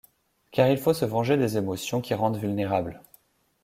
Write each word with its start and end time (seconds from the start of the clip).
Car 0.51 0.67
il 0.69 0.79
faut 0.79 0.95
se 0.95 1.05
venger 1.05 1.37
des 1.37 1.57
émotions 1.59 2.01
qui 2.01 2.15
rendent 2.15 2.37
vulnérables. 2.37 3.03